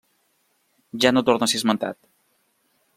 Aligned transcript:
Ja 1.05 1.13
no 1.17 1.25
torna 1.29 1.49
a 1.49 1.53
ser 1.53 1.63
esmentat. 1.63 2.01